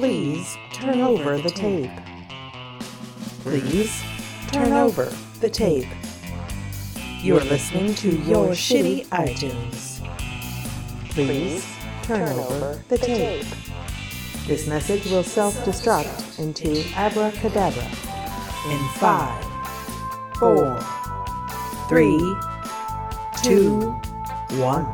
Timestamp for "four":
20.38-20.80